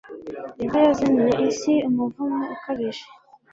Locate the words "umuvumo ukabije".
1.89-3.05